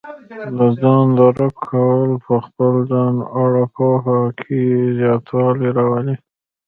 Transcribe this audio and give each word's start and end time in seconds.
د 0.57 0.59
ځان 0.81 1.05
درک 1.19 1.55
کول 1.69 2.09
په 2.25 2.35
خپل 2.45 2.73
ځان 2.91 3.15
اړه 3.43 3.63
پوهه 3.75 4.19
کې 4.41 4.63
زیاتوالی 4.97 5.69
راولي. 5.77 6.15